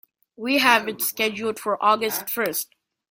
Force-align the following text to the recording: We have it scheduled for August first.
We 0.35 0.57
have 0.57 0.87
it 0.87 0.99
scheduled 1.03 1.59
for 1.59 1.77
August 1.79 2.27
first. 2.27 2.73